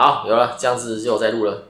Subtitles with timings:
[0.00, 1.64] 好，有了，这样子就在录了，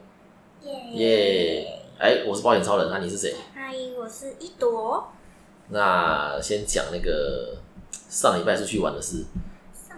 [0.63, 0.93] 耶！
[0.93, 1.81] 耶！
[1.99, 3.35] 哎，我是保险超人，那你是谁？
[3.53, 5.11] 嗨，我是一朵。
[5.67, 7.57] 那先讲那个
[8.07, 9.25] 上礼拜出去玩的事，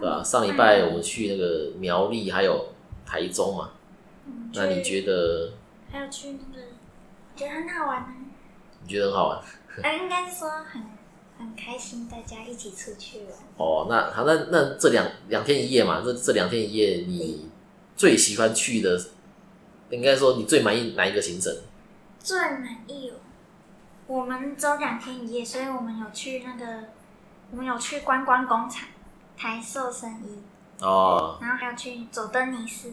[0.00, 0.20] 吧？
[0.24, 2.70] 上礼拜我们去那个苗栗还有
[3.06, 3.70] 台中嘛，
[4.26, 5.52] 嗯那你觉得
[5.92, 6.66] 还有去那个，
[7.36, 8.14] 觉得很好玩呢。
[8.82, 9.40] 你觉得很好玩？
[9.80, 10.82] 呃，应该是说很
[11.38, 13.28] 很开心，大家一起出去玩。
[13.58, 17.48] 哦，那好，那那这两两天一夜嘛，这这两天一夜你
[17.96, 19.00] 最喜欢去的，
[19.90, 21.54] 应该说你最满意哪一个行程？
[22.18, 23.14] 最满意哦。
[24.06, 26.84] 我们只有两天一夜，所以我们有去那个，
[27.50, 28.86] 我们有去观光工厂、
[29.36, 30.42] 台塑生衣，
[30.80, 32.90] 哦，然后还有去走登尼斯，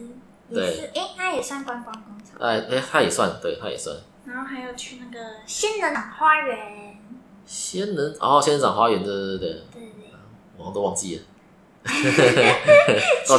[0.48, 2.38] 也对是，诶，它也算观光工厂。
[2.40, 3.94] 哎哎，他也算，对，他也算。
[4.24, 6.96] 然后还有去那个仙人掌花园，
[7.44, 10.10] 仙人哦，仙人掌花园，对对对对，对对对。
[10.56, 11.22] 我都忘记了。
[13.28, 13.38] 我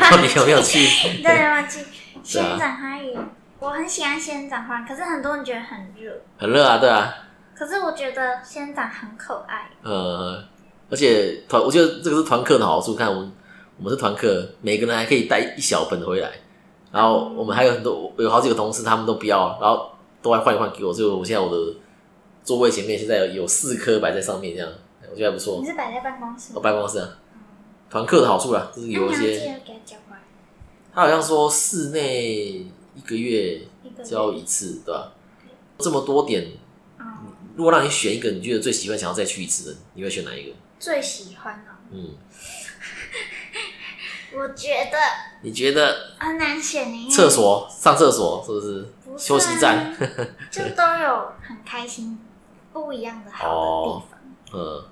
[0.00, 0.78] 到底有没有去？
[1.22, 7.14] 对，忘记对仙啊人掌花园，我很喜欢仙人掌花，可是很多人觉得很热，很热啊，对啊，
[7.54, 9.70] 可是我觉得仙人掌很可爱。
[9.82, 10.42] 呃，
[10.90, 12.94] 而且团，我觉得这个是团课的好处。
[12.94, 13.32] 看我们，
[13.78, 16.30] 我们是团课，每个人还可以带一小本回来，
[16.90, 19.90] 然后我们还有很多，有好几个同事，他们都不要，然后
[20.22, 21.74] 都来换一换给我，所以我现在我的
[22.42, 24.72] 座位前面现在有有四颗摆在上面，这样
[25.10, 25.66] 我觉得还不错你。
[25.66, 27.08] 是摆在办公室我，办公室啊，
[27.90, 29.60] 团课的好处啦，就是有一些，
[30.92, 33.60] 他好像说室内一个月
[34.04, 35.12] 交一次，对吧？
[35.78, 36.52] 这么多点，
[36.98, 37.04] 嗯，
[37.54, 40.54] 如果让你选一个你觉得最喜欢、想要再去一次的，你会选哪一个？
[40.78, 41.76] 最喜欢哦。
[41.92, 42.16] 嗯，
[44.34, 44.98] 我觉得
[45.42, 48.82] 你觉得很难选呢，厕所上厕所是不是？
[49.04, 49.96] 不是啊休息站，
[50.50, 52.18] 就都有很开心、
[52.72, 53.46] 不一样的好
[53.84, 54.18] 的地方。
[54.54, 54.84] 嗯，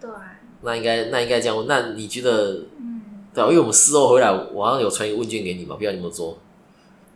[0.00, 1.66] 对啊，那应该那应该这样问。
[1.66, 3.02] 那你觉得嗯，
[3.34, 3.46] 对啊？
[3.48, 6.38] 因为我们事后回来，我好像有传一个问卷给你嘛，不知道你有没有做？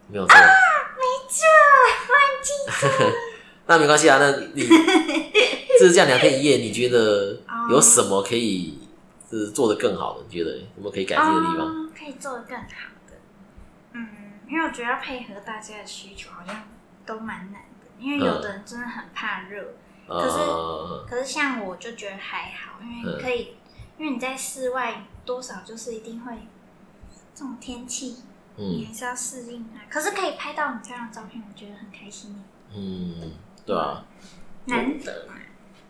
[0.08, 1.46] 没有做，没做，
[2.10, 3.16] 忘记
[3.66, 4.18] 那没关系啊。
[4.18, 4.66] 那你
[5.78, 7.40] 就是这样两天一夜，你觉得
[7.70, 8.78] 有什么可以
[9.30, 10.24] 是做的更好的？
[10.28, 11.66] 你觉得有没有可以改进的地方？
[11.66, 12.64] 哦，可以做的更好
[13.08, 13.14] 的。
[13.92, 14.08] 嗯，
[14.48, 16.64] 因为我觉得要配合大家的需求，好像
[17.06, 17.86] 都蛮难的。
[17.98, 19.62] 因为有的人真的很怕热，
[20.10, 23.54] 可是呃，可是像我就觉得还好，因为你可以，
[23.96, 26.32] 因为你在室外多少就是一定会
[27.34, 28.16] 这种天气，
[28.56, 29.86] 你嗯还是要适应啊。
[29.88, 32.36] 可是可以拍到很漂亮的照片，我觉得很开心，
[32.74, 33.32] 嗯，
[33.64, 34.04] 对啊。
[34.66, 35.34] 难得嘛。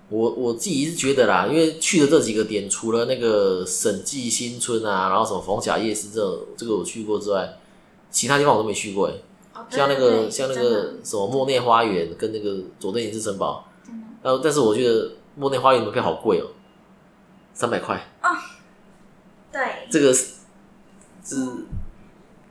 [0.09, 7.56] 我我自己是觉得啦，因为去的这几个点，除了那个审计新村啊，然后什么逢甲夜市这这个我去过之外，
[8.10, 9.14] 其他地方我都没去过哎。
[9.54, 13.69] 哦，像那个像那个什么莫内花园跟那个佐敦影视城堡，
[14.22, 16.47] 然后但是我觉得莫内花园门票好贵哦，
[17.53, 18.28] 三百块，哦
[19.53, 20.34] 对，这个是
[21.25, 21.36] 是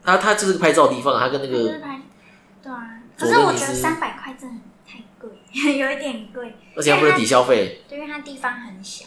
[0.03, 2.01] 它它就是个拍照的地方，它跟那个就是拍，
[2.63, 3.01] 对啊。
[3.17, 5.29] 可是我觉得三百块真的太贵，
[5.77, 9.05] 有一点贵，而且还不能抵消费，对因为它地方很小。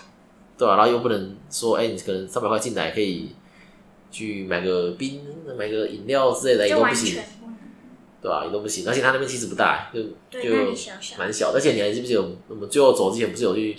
[0.58, 3.34] 对啊、然后又不能说，哎、你可能三百块进来可以
[4.12, 5.26] 去买个冰、
[5.58, 7.20] 买个饮料之类的，也都不行。
[8.22, 8.88] 对吧、也都不行。
[8.88, 10.00] 而且他那边其实不大，就，
[10.40, 10.54] 就。
[11.18, 11.52] 蛮小。
[11.52, 13.76] 而且你还记不记得我们最后走之前不是有去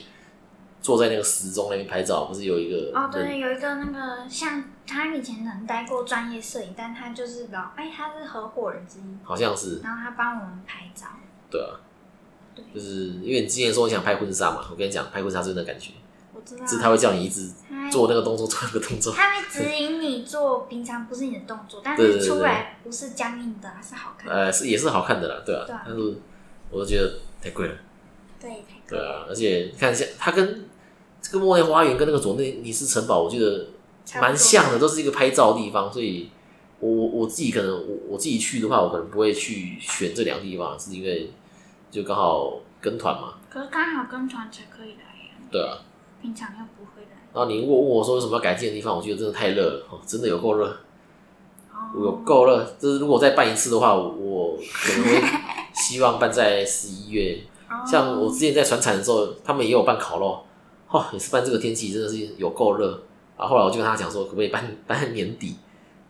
[0.81, 11.07] 坐在那个时钟那边拍照，不是有一个哦，对，有一个那个像他以前能待过专业摄影，但他就是老哎，他是合伙人之一，好像是然后他帮我们拍照。
[11.49, 11.79] 对啊
[12.53, 16.02] 对，就是因为你之前说你想拍婚纱嘛，我跟你讲，拍婚纱就是那感觉，我
[16.45, 16.65] 知道。
[16.65, 17.49] 就是他会叫你一直
[17.91, 19.13] 做那个动作，做那个动作。
[19.13, 24.35] 他会指引你做平常不是你的动作，但是出来不是僵硬的，是好看的。
[24.35, 26.15] 呃，是也是好看的啦，对啊，对啊但是
[26.69, 27.75] 我都觉得太贵了，
[28.39, 30.65] 对，太贵对啊，而且看一下它跟
[31.21, 33.67] 这个莫内花园跟那个佐内尼斯城堡，我觉得
[34.19, 36.29] 蛮像的，都是一个拍照的地方，所以
[36.79, 41.31] 我我我自己可能我我自己去的话，我可能不会去选这两个地方，是因为
[41.91, 45.77] 就刚好跟团嘛，可是刚好跟团才可以来呀，对啊。
[46.23, 47.17] 平常又不会来。
[47.33, 50.65] 然后你如果问我说有什么要改进的地方，我觉得真的太热了，哦，真的有够热，
[51.69, 52.63] 哦，有够热。
[52.79, 55.21] 就是如果再办一次的话，我我可能会
[55.75, 57.39] 希望办在十一月。
[57.69, 60.45] 哦像我之前在船产的时候，他们也有办烤肉，
[60.89, 62.87] 哦，也是办这个天气真的是有够热。
[63.35, 65.55] 然后后来我就跟他讲说，可不可以办 办在年底，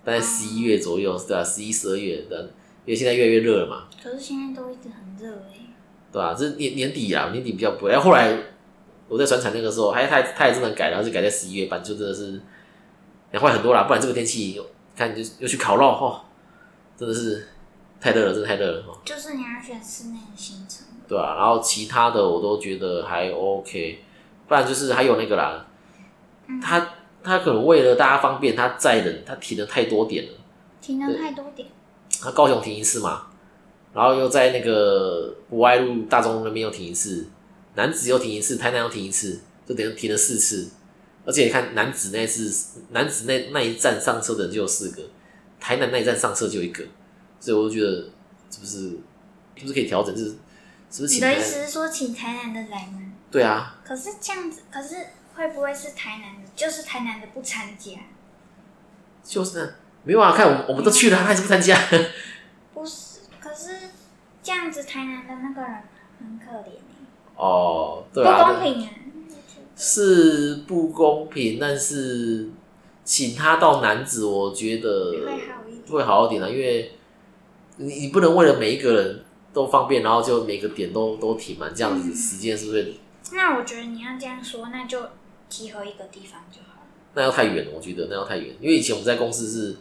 [0.03, 2.41] 办在十一月左右，对吧、十一、十二月的，
[2.85, 5.73] 因为现在越来越热了嘛，可是现在都一直很热哎。
[6.11, 7.91] 对啊、这年年底啊，年底比较不会。
[7.91, 8.37] 然后后来
[9.07, 12.41] 我在转产那个时候，还他他也真的改，然后就改在十一月半，就真的是
[13.31, 13.83] 凉快很多啦。
[13.83, 14.61] 不然这个天气，
[14.95, 16.21] 看就又去烤肉，哦，
[16.97, 17.47] 真的是
[17.99, 18.97] 太热了，真的太热了哦。
[19.05, 20.85] 就是你要选室内的行程。
[21.07, 23.99] 对啊，然后其他的我都觉得还 OK，
[24.47, 25.65] 不然就是还有那个啦，
[26.47, 26.89] 嗯他
[27.21, 30.31] 他可能为了大家方便，他载人他停了太多点了，
[30.81, 31.67] 停了太多点。
[32.21, 33.27] 他高雄停一次嘛，
[33.93, 37.27] 然后又在那个博爱路大中那边又停一次，
[37.75, 40.69] 南子又停一次，台南又停一次，就等于停了四次。
[41.25, 45.01] 而且你看男子那次，男子那那一站上车的人就有四个，
[45.59, 46.83] 台南那一站上车就有一个，
[47.39, 48.09] 所以我就觉得
[48.51, 48.79] 是不是
[49.55, 50.13] 是不是可以调整？
[50.13, 50.35] 就是
[50.91, 51.19] 是不是你？
[51.21, 53.01] 的意思是说请台南的来吗？
[53.31, 54.95] 对啊，可是这样子，可是
[55.33, 56.49] 会不会是台南的？
[56.55, 57.91] 就是台南的不参加？
[59.23, 59.71] 就是啊
[60.03, 61.79] 没有啊，看我们我们都去了，他还是不参加。
[62.73, 63.71] 不是，可是
[64.43, 65.81] 这样子台南的那个人
[66.19, 66.81] 很可怜欸
[67.35, 68.89] 哦，对不啊，公平啊！
[69.75, 72.49] 是不公平，但是
[73.03, 75.83] 请他到男子，我觉得会好一点。
[75.89, 76.91] 会好一点啊，因为
[77.77, 82.93] 你你不能为了每一个人都方便，然后就每个点都都停满，这样子嗯时间是不是
[83.31, 84.99] 那我觉得你要这样说，那就
[85.49, 86.87] 集合一个地方就好了。
[87.15, 87.71] 那要太远了？
[87.75, 89.75] 我觉得那要太远，因为以前我们在公司是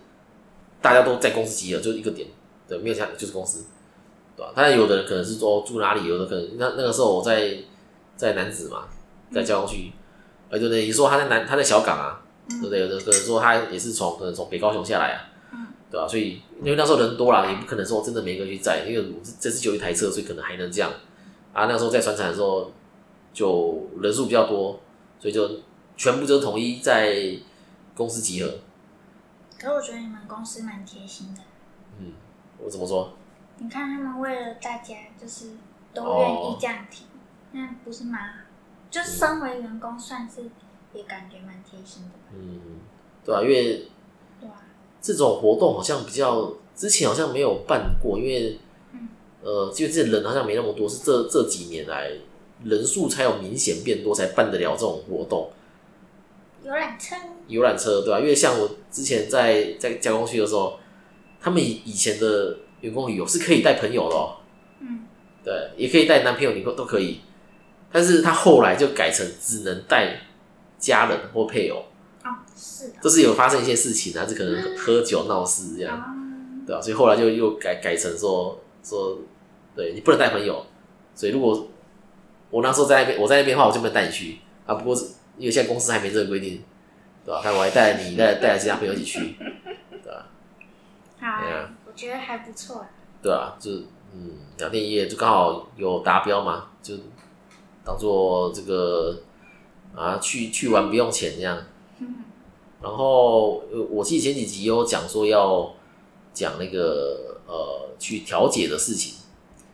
[0.81, 2.29] 大家都在公司集合，就一个点，
[2.67, 3.67] 对，没有其他就是公司，
[4.37, 4.53] 对吧？
[4.55, 7.59] 当然有的人可能是说住哪里，有的可能那那个时候我在
[8.17, 8.85] 在南子嘛，
[9.33, 9.93] 在交通区，
[10.49, 12.81] 呃，对对，你说他在南他在小港啊，对不对？
[12.81, 15.19] 有的可能说他也是从可能从北高雄下来啊，
[15.53, 16.07] 嗯对吧？
[16.09, 20.91] 所以因为那时候人多啦，也不可能说真的每个人去载，因为我这次就有一台车，所以可能还能这样
[21.53, 21.67] 啊。
[21.67, 22.71] 那时候在船厂的时候，
[23.33, 24.81] 就人数比较多，
[25.19, 25.51] 所以就
[25.97, 27.37] 全部就统一在
[27.95, 28.51] 公司集合。
[29.59, 31.41] 可是我觉得你们公司蛮贴心的，
[31.99, 32.13] 嗯，
[32.59, 33.13] 我怎么说？
[33.59, 35.51] 你看他们为了大家，就是
[35.95, 37.07] 都愿意这样停，
[37.53, 38.35] 那不是蛮好？
[38.91, 40.43] 就身为员工，算是
[40.93, 42.33] 也感觉蛮贴心的吧？
[42.35, 42.81] 嗯，
[43.25, 43.89] 对啊，因为
[44.41, 44.63] 对啊，
[45.01, 48.59] 这种活动好像比较之前好像没有办过，因为
[48.93, 49.09] 嗯
[49.43, 52.11] 呃，就这人好像没那么多，是这这几年来
[52.65, 55.51] 人数才有明显变多，才办得了这种活动。
[56.63, 57.17] 游览车，
[57.49, 60.79] 游览车，对吧、因为像我之前在在加工区的时候，
[61.41, 64.37] 他们以以前的员工旅游是可以带朋友的哦，
[64.81, 65.01] 嗯，
[65.43, 67.21] 对，也可以带男朋友、女朋友都可以，
[67.91, 70.19] 但是他后来就改成只能带
[70.79, 71.87] 家人或配偶，
[72.25, 76.05] 哦，是的，这是有发生一些事情啊，就可能喝酒闹事这样，哦，
[76.67, 79.19] 对吧、所以后来就又改改成说说，
[79.75, 80.65] 对你不能带朋友，
[81.15, 81.69] 所以如果
[82.51, 84.39] 我那时候在那边，我在那边的话，我就没有带你去。
[84.67, 84.75] 啊。
[84.75, 85.07] 不过是
[85.39, 86.63] 因为现在公司还没这个规定，
[87.25, 89.37] 对吧、看我还带你带带其他朋友一起去，
[89.91, 90.29] 对吧、
[91.19, 91.41] 好。
[91.41, 92.87] 对啊啊，我觉得还不错。
[93.23, 93.71] 对啊，就
[94.15, 96.95] 嗯，两天一夜就刚好有达标嘛，就
[97.85, 99.21] 当做这个
[99.95, 101.59] 啊去去玩不用钱这样。
[102.01, 102.15] 嗯
[102.83, 105.73] 然后我记得前几集有讲说要
[106.35, 109.15] 讲那个呃去调解的事情，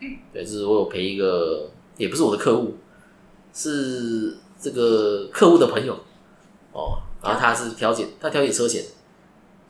[0.00, 2.75] 嗯对，就是我有陪一个也不是我的客户，
[3.55, 5.94] 是这个客户的朋友
[6.73, 8.85] 哦，然后他是调解，他调解车险，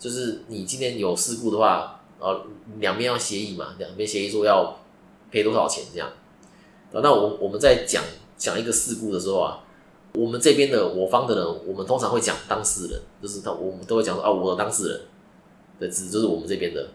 [0.00, 2.40] 就是你今天有事故的话，呃，
[2.78, 4.76] 两边要协议嘛，两边协议说要
[5.30, 6.08] 赔多少钱这样。
[6.92, 8.02] 啊那我我们在讲
[8.36, 9.60] 讲一个事故的时候啊，
[10.14, 15.00] 我们这边的我方的人，我们通常会讲当事人，就是他我们都会讲说啊，我的当事人
[15.78, 16.88] 的字就是我们这边的，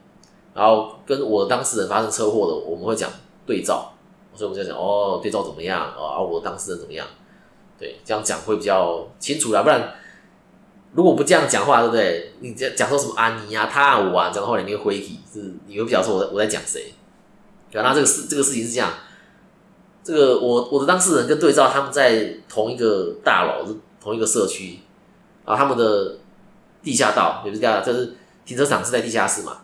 [0.54, 3.10] 然后跟我的当事人发生车祸的，我们会讲
[3.46, 3.94] 对照，
[4.34, 7.06] 所以我们就讲哦，对照怎么样啊，我的当事人怎么样，
[7.78, 9.94] 对，这样讲会比较清楚啦，不然
[10.96, 12.34] 如果不这样讲话，对不对？
[12.40, 15.54] 你讲讲说什么安妮啊他啊我啊，讲到后来你会回体，是。
[15.68, 16.94] 你会比较说我在我在讲谁？
[17.72, 18.92] 对啊，那这个事这个事情是这样，
[20.04, 24.80] 这个我我的当事人跟对照他们在同一个大楼，是同一个社区，
[25.46, 26.16] 然后他们的
[26.84, 28.14] 地下道也不是地下道，就是
[28.46, 29.62] 停车场是在地下室嘛，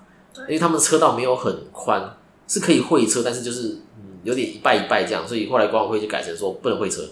[0.47, 2.17] 因为他们的车道没有很宽，
[2.47, 7.03] 是可以会车，但是就是嗯有点一拜一拜这样，所以后来管委会就改成说不能会车，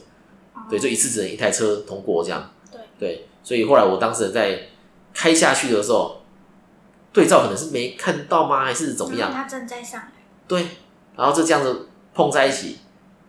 [0.56, 0.62] 哦。
[0.70, 2.50] 对，就一次只能一台车通过这样。
[2.72, 2.80] 对。
[3.00, 4.60] 对，所以后来我当时在
[5.14, 6.22] 开下去的时候，
[7.14, 9.32] 对照可能是没看到吗，还是怎么样？
[9.32, 10.12] 他正在上来，
[10.46, 10.68] 对，
[11.16, 12.80] 然后就这样子碰在一起，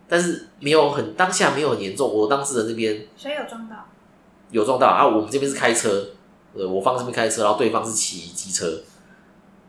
[0.08, 2.12] 但是没有很当下没有很严重。
[2.12, 3.76] 我当事人这边谁有撞到。
[4.50, 6.04] 有撞到啊，我们这边是开车，
[6.52, 8.66] 对，我方这边开车，然后对方是骑机车，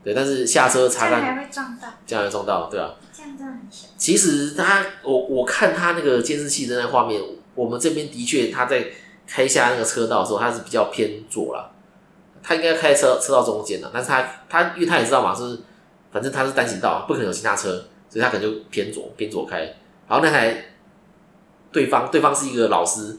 [0.02, 2.90] 对，但是下车这样查看还会撞到，这样会撞到，对啊。
[3.12, 3.86] 这样真的很小。
[3.96, 7.22] 其实他，我我看他那个监视器的那画面，
[7.54, 8.86] 我们这边的确他在
[9.32, 11.70] 开下那个车道的时候，他是比较偏左啦，
[12.42, 15.60] 他应该开车车道中间的，但是他他因为他也知道嘛，就是
[16.10, 17.70] 反正他是单行道，不可能有其他车，
[18.08, 19.60] 所以他可能就偏左偏左开，
[20.08, 20.64] 然后那台
[21.70, 23.16] 对方对方是一个老师，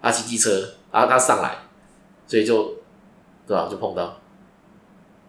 [0.00, 0.50] 他骑机车，
[0.92, 1.56] 然后他上来，
[2.28, 2.74] 所以就
[3.44, 4.20] 对吧、就碰到，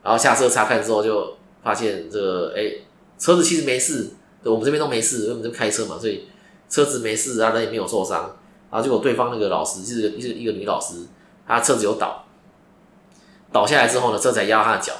[0.03, 2.72] 然后下车查看之后就发现这个哎、
[3.17, 4.12] 车子其实没事，
[4.43, 6.27] 对我们这边都没事，因为我们就开车嘛，所以
[6.69, 8.36] 车子没事，啊人也没有受伤。
[8.71, 11.05] 然后结果对方那个老师是一个一个女老师，
[11.47, 12.25] 她车子有倒，
[13.51, 14.93] 倒下来之后呢，车才压到她的脚，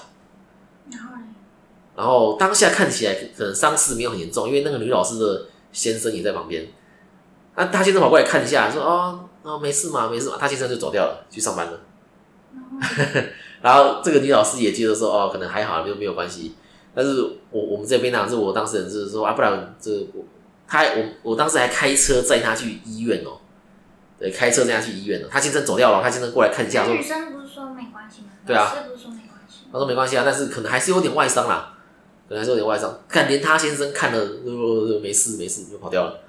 [1.96, 6.68] 然后当下看起来可能伤势没有很严重，因为那个女老师的先生也在旁边。
[7.56, 11.78] 那他先生跑过来看一下，说：“哦，哦，没事嘛，没事嘛。”他先生就走掉了，去上班了。
[13.62, 16.56] 然后这个女老师也接着说：“哦，可能还好，没有没有关系。”
[16.96, 17.22] 但是
[17.52, 20.24] 我我们这边呢，是我当事人就是说啊，不然这我
[20.66, 23.39] 他我我当时还开车载他去医院哦，
[24.20, 25.28] 对，开车这样去医院了。
[25.32, 28.28] 他先生走掉了，他先生过来看一下，说女生不是说没关系吗？
[28.46, 29.60] 对啊不是说没关系？
[29.72, 31.78] 他说没关系啊，但是可能还是有点外伤啦，
[32.28, 33.00] 可能还是有点外伤。
[33.08, 36.20] 看连他先生看了，呃，没事没事，就跑掉了。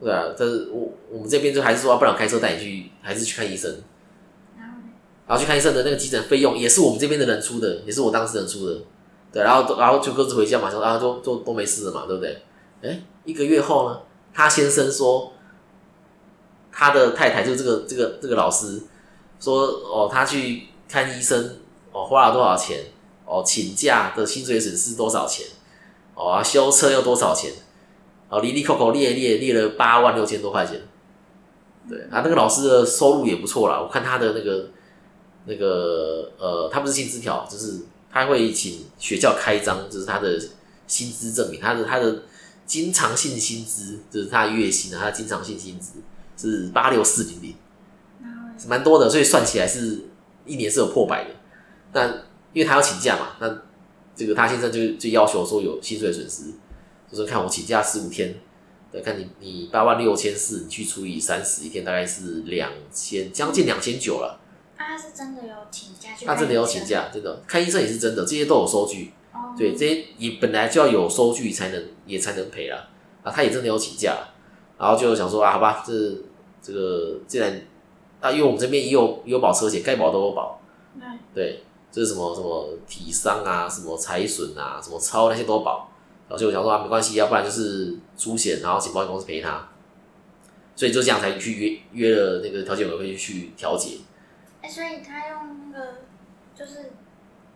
[0.00, 3.70] 对啊，但是我我们这边就还是说，啊不然我开车带你去，还是去看医生。
[4.56, 4.84] 然后呢？
[5.26, 8.78] 然后去看医生的那个急诊费用也是我们这边的人出的，也是我当事人出的。
[9.30, 12.42] 对，然后然后就各自回家嘛，说啊，都都都没事了嘛，对不对？
[12.82, 14.00] 哎，一个月后呢，
[14.32, 15.32] 他先生说，
[16.80, 18.80] 他的太太就这个这个这个老师
[19.38, 21.58] 说，哦，他去看医生，
[21.92, 22.86] 哦，花了多少钱？
[23.26, 25.46] 哦，请假的薪水损失多少钱？
[26.14, 27.52] 哦，啊修车要多少钱？
[28.30, 30.80] 哦，里里扣扣列列列了八万六千多块钱。
[31.86, 34.70] 对啊，那个老师的收入也不错啦，我看他的那个
[35.44, 40.40] 那个呃，他不是薪资条，就是他会请学校开张，就是他的
[40.86, 42.22] 薪资证明，他的他的
[42.64, 45.98] 经常性薪资，就是他月薪啊，他经常性薪资
[46.40, 47.54] 是八六四零零，
[48.68, 50.06] 蛮多的，所以算起来是
[50.46, 51.30] 一年是有破百的。
[51.92, 52.06] 那
[52.52, 53.62] 因为他要请假嘛，那
[54.14, 56.52] 这个他先生就就要求说有薪水损失，
[57.10, 58.34] 就是看我请假十五天，
[58.90, 64.40] 对，看你你八万六千四，你去除以三十，一天大概是两千，将近两千九了。
[64.76, 66.24] 啊，他是真的有请假去？
[66.24, 66.84] 他真的有请。
[66.84, 69.12] 假，真的看医生也是真的，这些都有收据。
[69.32, 72.88] 哦，对，这些也本来就要有收据才能也才能赔了。
[73.22, 74.16] 啊，他也真的有请假，
[74.78, 75.92] 然后就想说啊，好吧，这
[76.62, 77.60] 这个既然
[78.20, 80.60] 啊，因为我们这边也有也有保车险，该保都有保。
[80.98, 85.88] 对，对，这是什么什么体伤啊，什么财损啊，什么超那些都保。
[86.28, 89.68] 然后就想说啊，没关系，要不然就是出险，然后请保险公司赔他。
[90.76, 93.98] 所以就这样才去约约了那个调解委员会去调解。
[94.62, 95.86] 哎，所以他用那个
[96.54, 96.92] 就是，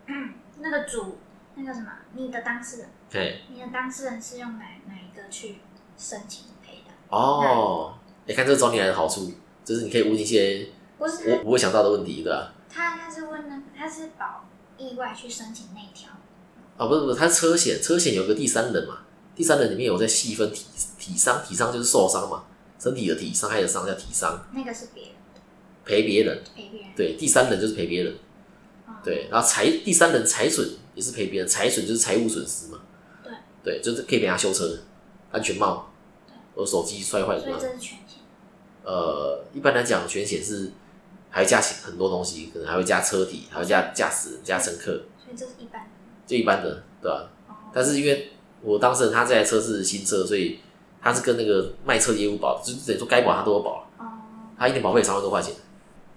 [0.06, 1.18] 嗯， 那个主
[1.54, 5.56] 那个什么，你的当事人，对，你的当事人是用哪哪一个去
[5.96, 6.90] 申请赔的？
[7.08, 7.94] 哦，
[8.26, 9.32] 你看这找你来的好处，
[9.64, 12.54] 就是你可以问一些不我不会想到的问题，对吧？
[12.68, 16.10] 他，他是问那个，他是保意外去申请那一条。
[16.76, 18.98] 啊，不是不是，他是车险，车险有个第三人嘛，
[19.36, 20.64] 第三人里面有在细分体
[20.98, 22.44] 体伤，体伤就是受伤嘛，
[22.78, 25.12] 身体的体伤害的伤叫体伤，那个是别人
[25.84, 26.90] 赔别人，赔别人。
[26.96, 28.14] 对，第三人就是赔别人，
[28.86, 32.80] 哦，对，然后财第三人财损也是赔别人，财损就是财务损失嘛，
[33.22, 34.78] 对，对，就是可以给他修车、
[35.30, 35.92] 安全帽，
[36.54, 38.03] 我手机摔坏所以嘛，这是全险。
[38.84, 40.70] 呃，一般来讲全险是
[41.30, 45.88] 还会加很多东西，可能还会加车体，还会加驾驶、加乘客，所以这是一般的。
[46.26, 47.30] 就一般的，对吧？
[47.48, 50.60] 哦，但是因为我当事人他这台车是新车，所以
[51.02, 54.04] 他是跟那个卖车业务保，就是等于说该保他都有保，哦，
[54.58, 55.54] 他一年保费三万多块钱，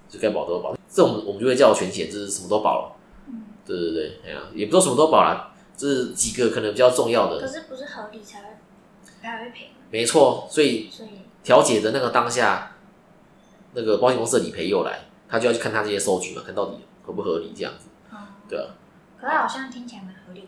[0.07, 0.77] 就该保都有保。
[0.89, 2.95] 这种我们就会叫全险，就是什么都保了。
[3.27, 8.47] 嗯，对对对，哎呀，也不说什么都保了，就是几个可能比较重要的，可是不是合理才会
[9.21, 9.75] 才会赔吗？
[9.91, 10.47] 没错。
[10.49, 11.09] 所以所以
[11.47, 12.75] 调解的那个当下，
[13.71, 18.17] 那个保险公司的理赔又来，他就要去看他这些收据嘛，看到底合不合理这样子，嗯，
[18.49, 18.75] 对啊。
[19.17, 20.47] 可是好像听起来蛮合理的。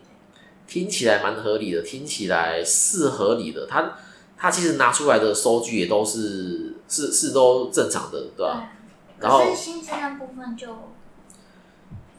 [0.68, 3.66] 听起来蛮合理的，听起来是合理的。
[3.66, 3.94] 他
[4.38, 8.76] 他其实拿出来的收据也都是是是都正常的，对吧、啊
[9.22, 10.68] 然后薪资那部分就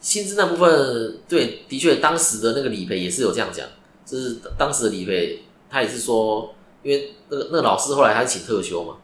[0.01, 3.69] 薪资那部分，对，的确当时的那个理赔也是有这样讲，
[4.07, 8.97] 就是当时的理赔，他也是说，因为那个那个老师后来他是请特休嘛，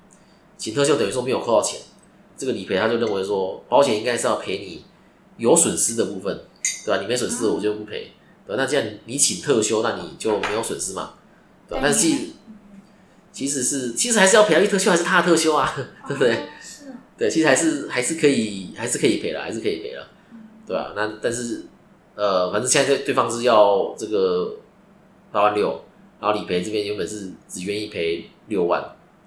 [0.56, 1.80] 请特休等于说没有扣到钱，
[2.36, 4.84] 这个理赔他就认为说，保险应该是要赔你
[5.36, 6.44] 有损失的部分，
[6.84, 7.00] 对吧？
[7.00, 8.12] 你没损失我就不赔，
[8.46, 8.62] 对吧？
[8.62, 11.14] 那既然你请特休，那你就没有损失嘛，
[11.68, 11.80] 对吧？
[11.84, 12.18] 但是其实
[13.32, 15.70] 其实是其实还是要赔啊，因为特休还是他的特休啊，
[16.08, 16.48] 对不对？
[17.18, 20.06] 对，其实还是还是可以，还是可以赔了，还是可以赔了，
[20.66, 21.64] 对吧、那但是
[22.14, 24.54] 呃，反正现在对对方是要这个
[25.32, 25.82] 八万六，
[26.26, 28.80] 然后理赔这边原本是只愿意赔六万，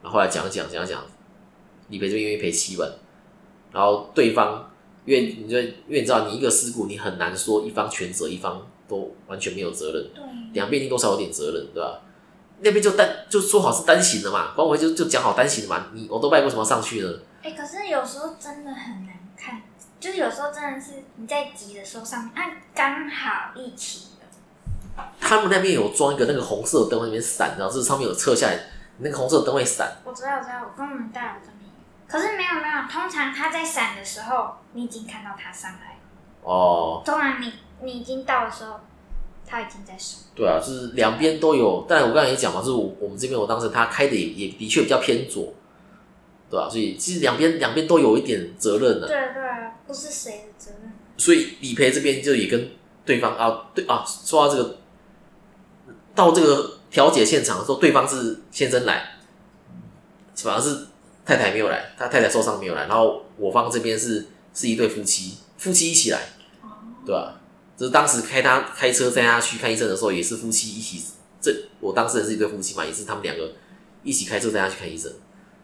[0.03, 1.01] 然后后来讲讲讲讲，
[1.87, 2.91] 理赔这边愿意赔七万，
[3.71, 4.69] 然后对方
[5.05, 12.01] 因为你就因为你知道你一个事故，你很难说一方全责，一方都完全没有责任，对，两边一定多少有点责任，对吧？
[12.59, 17.09] 那边就单就说好是单行的嘛，管委会就就讲好单行的嘛，你我都拜为什么要上去呢？
[17.41, 19.61] 哎、可是有时候真的很难看，
[19.97, 24.08] 就是有时候真的是你在急的时候上面，啊，刚好一起了，
[25.19, 28.59] 他们那边有装一个那个红色的灯会那边闪，然后是上面有测下来，
[28.99, 29.97] 那个红色的灯会闪。
[30.03, 31.71] 我知道，我知道，我跟我们大有这里，
[32.07, 35.99] 可是没有没有，通常他在闪的时候，你已经看到他上来，
[36.43, 38.79] 哦，通常你你已经到的时候，
[39.45, 40.19] 他已经在闪。
[40.35, 45.53] 对啊，就是两边都有，但我刚才也讲嘛，就是我我们这边我当时他开的也也的确比较偏左，
[46.49, 50.91] 对吧、所以其实两边两边都有一点责任的、对啊对，啊不是谁的责任。
[51.17, 52.69] 所以理赔这边就也跟
[53.05, 54.77] 对方啊，对啊，说到这个，
[56.15, 59.19] 到这个调解现场的时候，对方是先生来，
[60.35, 60.87] 反而是
[61.25, 66.19] 太太没有来，他太太受伤没有来，然后我方这边是是一对夫妻，夫妻一起来，
[66.61, 66.67] 哦，
[67.05, 67.39] 对吧、
[67.77, 71.03] 就是当时开他开车带他去看医生的时候，也是夫妻一起，
[71.41, 73.51] 这我当事人是一对夫妻嘛，也是他们两个
[74.03, 75.11] 一起开车带他去看医生。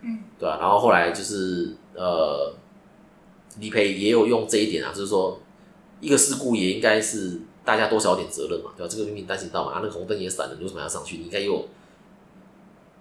[0.02, 2.54] 嗯，对吧、然后后来就是呃，
[3.60, 5.42] 理赔也有用这一点啊，就是说
[6.00, 11.18] 一个事故也应该是大家多少有点责任嘛，对吧、这个明明单行道嘛，啊，那个红灯也闪了，你为什么要上去？
[11.18, 11.68] 你应该也有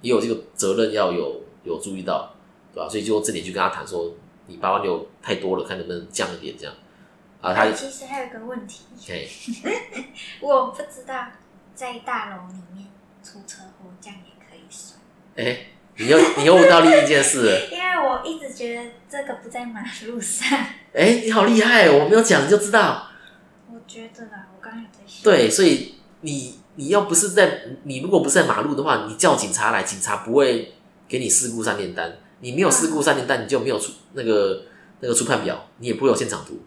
[0.00, 2.34] 也有这个责任要有有注意到，
[2.72, 4.12] 对吧、所以就这点去跟他谈说，
[4.46, 6.74] 你八万六太多了，看能不能降一点这样。
[7.40, 9.28] 啊，他其实还有个问题，哎，
[10.40, 11.26] 我不知道
[11.74, 12.88] 在大楼里面
[13.22, 14.98] 出车祸这样也可以算，
[15.36, 15.66] 哎，
[15.98, 20.58] 你又你又问到另一件事了， 因为我一直觉得这个不在马路上。
[20.94, 23.08] 哎，你好厉害，我没有讲你就知道。
[23.84, 25.22] 我觉得啦，我刚刚有在想。
[25.22, 30.72] 对，所以你你要不是在你如果不是在马路的话，你叫警察来，警察不会
[31.06, 32.16] 给你事故三连单。
[32.40, 34.62] 你没有事故三连单，你就没有出那个
[35.00, 36.58] 那个出判表，你也不会有现场图。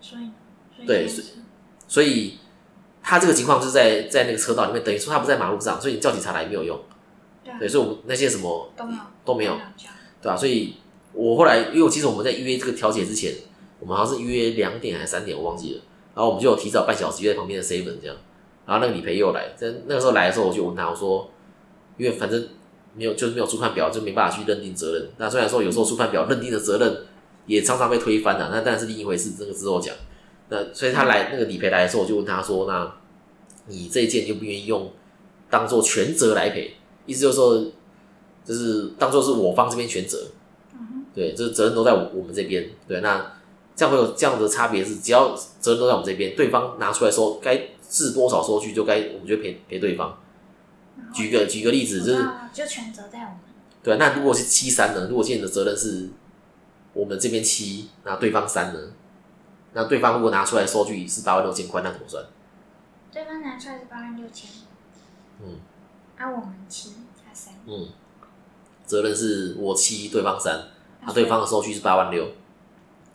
[0.00, 0.30] 所以，
[0.74, 1.24] 所以对就是
[1.86, 2.38] 所以
[3.02, 6.78] 他这个情况就是在在那个车道里面，等于说他不在马路上，所以你叫警察来没有用。
[7.44, 9.56] 对啊对，所以我们那些什么都没有都没有，
[10.20, 10.76] 对吧、所以
[11.12, 13.32] 我后来，因为我其实我们在约这个调解之前，
[13.78, 15.82] 我们好像是约两点还是三点，我忘记了。
[16.14, 18.16] 然后我们就有提早半小时约在旁边的 seven 这样。
[18.66, 21.30] 然后那个理赔又来，在那个时候来的时候，我就问他，我说，
[21.98, 22.48] 因为反正
[22.94, 25.10] 没有就是没有出判表，就没办法去认定责任。
[25.18, 27.02] 那虽然说有时候出判表认定的责任
[27.46, 29.94] 也常常被推翻的、那当然是另一回事，这个之后讲。
[30.48, 32.90] 那所以他来那个理赔来的时候，我就问他说，那
[33.66, 34.90] 你这一件就不愿意用
[35.50, 36.74] 当做全责来赔？
[37.06, 37.66] 意思就是说，
[38.44, 40.28] 就是当做是我方这边全责。
[40.72, 42.70] 嗯对，这责任都在我我们这边。
[42.88, 43.32] 对，那
[43.74, 50.16] 这样会有这样的差别是，只要责任都在我们这边，对方拿出来说该治多少收据，就该我们就赔赔对方。
[51.12, 53.38] 举个举个例子，就是啊就全责在我们。
[53.82, 55.08] 对，那如果是七三呢？
[55.08, 56.08] 如果现在的责任是
[56.92, 58.80] 我们这边七，那对方三呢？
[59.72, 62.24] 那对方如果拿出来收据是八万六千块，那怎么算？
[63.12, 64.48] 对方拿出来是八万六千，
[65.42, 65.58] 嗯
[66.16, 67.88] 啊，我们七加三，嗯，
[68.86, 70.54] 责任是我七，对方三，
[71.04, 72.26] 啊，对方的收据是八万六，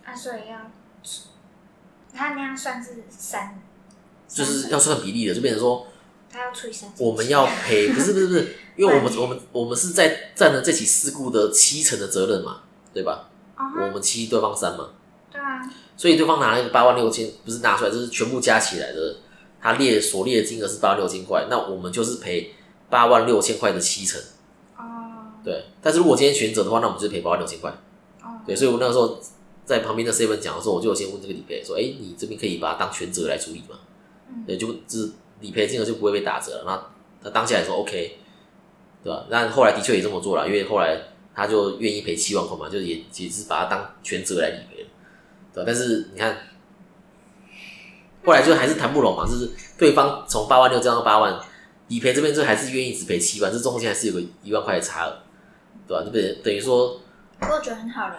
[0.09, 0.57] 啊，所以要，
[2.13, 3.61] 他那样算是三，
[4.27, 5.85] 就是要算比例的，就变成说
[6.31, 12.61] 他要除以三，我们要赔，不是不是不是， 因为我们我们我们是在占了这起事故的七成的责任嘛，
[12.93, 13.29] 对吧？
[13.55, 14.89] 我们七，对方三嘛，
[15.31, 15.61] 对啊，
[15.95, 19.17] 所以对方拿了一个八万六千，不是拿出来，就是全部加起来的，
[19.61, 22.55] 他列所列的金额是八万六千块，那我们就是赔
[22.89, 24.19] 八万六千块的七成，
[24.77, 24.83] 哦，
[25.43, 25.65] 对。
[25.81, 27.69] 但是如果今天选择的话，那我们就是赔八万六千块，
[28.23, 28.55] 哦，对。
[28.55, 29.19] 所以我那个时候
[29.69, 33.77] 在旁边的 seven 讲的时候，我就有先问这个理赔说，哎、你这边可以把它当全责来处理吗？
[34.27, 36.63] 嗯对，就就是理赔金额就不会被打折了。
[36.65, 38.17] 那他当下也说 OK，
[39.03, 39.27] 对吧？
[39.29, 40.99] 那后来的确也这么做了，因为后来
[41.35, 44.89] 他就愿意赔七万块嘛，就也也是把它当全责来理赔了，
[45.53, 45.63] 对吧？
[45.67, 46.35] 但是你看，
[48.25, 51.39] 后来就还是谈不拢嘛，就是对方从八万六降到八万，
[51.89, 55.15] 理赔这边就还是愿意只赔七万，这中间还是有个一万块的差额，
[55.87, 56.03] 对吧？
[56.03, 56.99] 就等于等于说，
[57.39, 58.15] 我觉得很好了，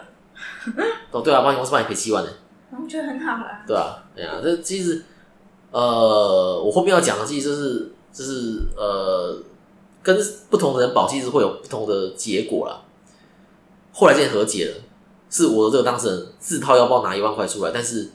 [1.11, 2.29] 哦，对啊，保险公司帮你赔七万呢。
[2.71, 5.03] 我觉得很好了，对啊，哎呀、这其实
[5.71, 9.37] 呃，我后面要讲的其实就是就是呃，
[10.01, 10.17] 跟
[10.49, 12.81] 不同的人保，其实会有不同的结果啦。
[13.91, 14.81] 后来这件和解了，
[15.29, 18.09] 是我的这个当事人自掏腰包拿一万块出来，但是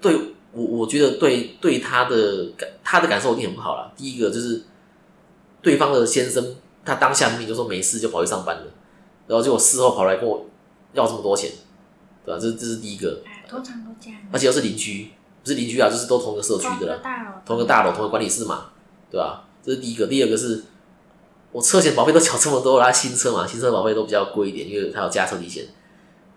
[0.00, 0.16] 对
[0.52, 3.90] 我我觉得对对他的感他的感受一定很不好啦。
[3.96, 4.62] 第一个就是
[5.60, 6.54] 对方的先生，
[6.84, 8.64] 他当下明明就说没事，就跑去上班了，
[9.26, 10.46] 然后结果事后跑来跟我
[11.02, 11.50] 要这么多钱，
[12.24, 13.22] 对吧、这这是第一个。
[13.24, 15.10] 哎，通常都这样，而且又是邻居，
[15.42, 18.66] 不是邻居啊，就是都同一个社区的啦，个大楼，同一个大楼、同一个管理室嘛，
[19.10, 20.06] 对吧、这是第一个。
[20.06, 20.64] 第二个是，
[21.52, 25.66] 我车险保费都缴这么多了，他新车嘛，新车保费都比较贵一点，因为他有加车底险。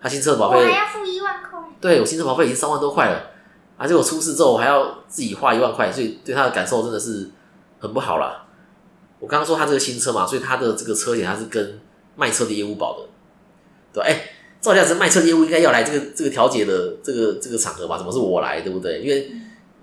[0.02, 3.22] 他新车的保费还费，要付一万块，对我新车保费已经三万多块了，
[3.76, 7.30] 而且我出事之后我还要自己花一万块，所以对他的感受真的是
[7.78, 8.46] 很不好啦。
[9.18, 11.78] 我刚刚说他这个新车嘛，所以他的这个车险他是跟
[12.16, 13.06] 卖车的业务保的，
[13.92, 14.08] 对吧？
[14.08, 14.22] 哎、
[14.60, 17.96] 照理讲是卖车业务应该要来这个这个调解的这个这个场合吧？
[17.96, 19.00] 怎么是我来，对不对？
[19.00, 19.32] 因为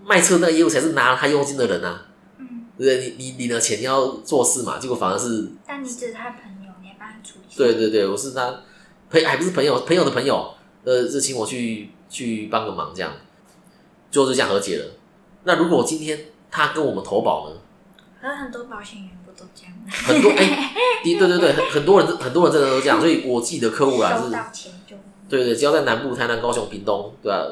[0.06, 2.06] 卖车那个业务才是拿他佣金的人啊，
[2.38, 3.16] 嗯，对不对？
[3.18, 8.62] 你你领了钱你要做事嘛，结果反而是但你只是他朋友，你还帮他处理，对对对，我是他
[9.10, 13.12] 朋还不是朋友朋友的朋友，呃，是请我去去帮个忙这样，
[14.12, 14.86] 最后就这样和解了。
[15.44, 16.20] 那如果今天
[16.52, 17.56] 他跟我们投保呢，
[18.22, 19.10] 可能很多保险员
[19.58, 19.74] 这样？
[19.90, 24.30] 很多哎， 对对对对，很很多人很多人真的都这样， 所以我自己的客户啊是，
[25.30, 27.46] 对对，只要在南部、台南、高雄、屏东，对吧、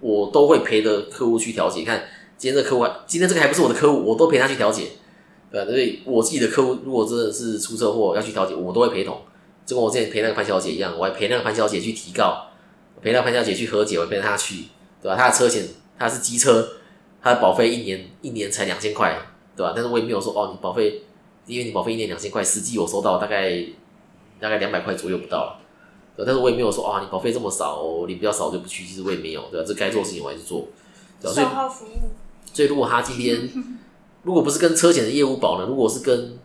[0.00, 1.84] 我都会陪着客户去调解。
[1.84, 2.04] 看
[2.38, 4.88] 今天这客户，今天这个还不是我的客户，我都陪他去调解，
[5.50, 9.20] 对吧、所以我自己的客户如果真的是出车祸要去调解，我都会陪同，
[9.64, 12.46] 就跟我之前陪那个潘小姐一样，我还陪那个潘小姐去提告，
[13.00, 14.64] 陪那个潘小姐去和解，我陪她去，
[15.00, 15.64] 对吧、她的车险
[15.98, 16.68] 她是机车，
[17.22, 19.16] 她的保费一年一年才两千块，
[19.56, 21.02] 对吧、但是我也没有说哦，你保费，
[21.46, 23.64] 因为你保费一年两千块，实际我收到大概
[24.40, 25.58] 大概两百块左右不到了。
[26.16, 28.84] 对，但是我也没有说啊，你保费这么少，我领比较少就不去。
[28.84, 30.68] 其实我也没有，对吧、这该做的事情我还是做，
[31.20, 32.10] 对吧、所以服务，
[32.52, 33.48] 所以如果他今天
[34.22, 36.38] 如果不是跟车险的业务保呢，如果是跟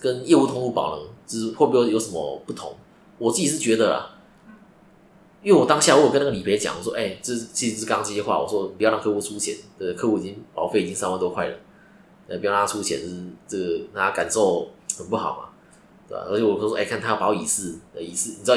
[0.00, 2.74] 跟业务通路保呢，就是会不会有什么不同？
[3.18, 4.10] 我自己是觉得啦，
[5.42, 11.56] 因为我当下我有跟那个理赔讲，我说，哎、这其实是刚刚这些话，我说不要让客户出钱，对，客户已经保费已经三万多块了，
[12.28, 15.48] 呃，不要让他出钱，就是这个让他感受很不好嘛，
[16.08, 18.56] 对吧、而且我说，哎、看他要保乙式，呃，乙式，你知道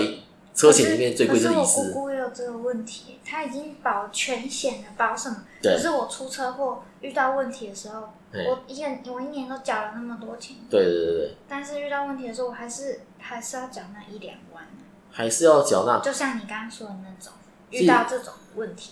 [0.53, 5.37] 车险里面最贵就是我姑式，姑也有这个问题，他已经保全险了，保什么？
[5.61, 5.73] 对。
[5.73, 14.65] 可是我出车祸遇到问题的时候，哎我一年我一年都缴了那么多钱，对对对对，但是遇到问题的时候，我还是还是要缴那一两万，
[15.09, 15.99] 还是要缴纳。
[15.99, 17.31] 就像你刚刚说的那种，
[17.69, 18.91] 遇到这种问题，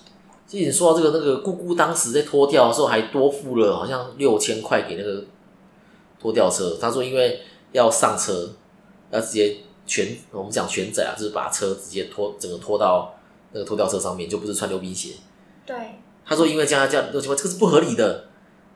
[0.49, 5.23] 其实你说到这个，那个姑姑当时在拖吊的时候还多付了好像六千块给那个
[6.19, 6.75] 拖吊车。
[6.81, 7.39] 他说因为
[7.71, 8.49] 要上车，
[9.11, 13.13] 要直接全我们讲全载啊，就是把车直接拖整个拖到
[13.51, 15.13] 那个拖吊车上面，就不是穿溜冰鞋。
[15.67, 18.25] 对，他说因为这样这样六千块，这个是不合理的，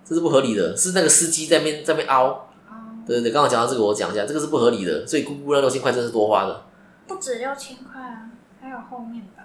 [0.06, 2.26] 这是不合理的，是那个司机在那边在那边凹。
[2.70, 2.76] 哦，
[3.08, 6.66] 对对对，刚好讲到这个，我讲一下，这个是不合理的，所以姑姑那六千块真是多花的。
[7.08, 8.30] 不止六千块啊，
[8.62, 9.44] 还有后面吧，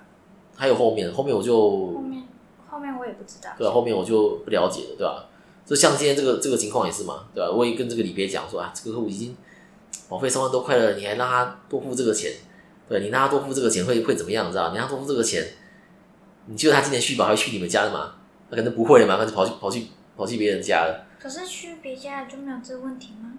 [0.59, 1.55] 还有后面，后面我就
[1.95, 2.25] 后面
[2.69, 5.25] 后面我也不知道，对啊、后面我就不了解了，对吧、
[5.65, 9.37] 就像今天这个这个情况也是嘛，对吧、我也跟这个李别讲说啊，这个客户已经
[10.09, 12.33] 保费三万多块了，你还让他多付这个钱，
[12.89, 14.49] 对你让他多付这个钱会会怎么样？
[14.49, 14.71] 你知道？
[14.71, 15.47] 你让他多付这个钱，
[16.47, 18.15] 你觉得他今年续保还会去你们家的吗？
[18.51, 21.07] 他可能不会了嘛，他就跑去跑去跑去别人家了。
[21.21, 23.35] 可是去别家就没有这个问题吗？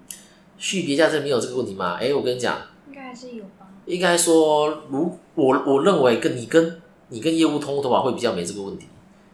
[0.57, 1.97] 续别家这没有这个问题吗？
[1.99, 3.67] 哎，我跟你讲，应该还是有吧。
[3.85, 8.87] 应该说，如我我认为跟你跟你跟业务通投保会比较没这个问题，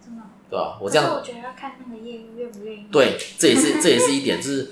[0.04, 0.78] 真的哦，对吧？
[0.82, 2.88] 我这样我觉得要看那个业务愿不愿意。
[2.92, 4.72] 对，这也是这也是一点，就是